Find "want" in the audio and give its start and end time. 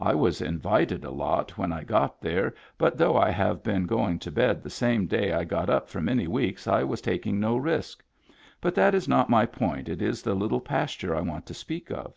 11.20-11.46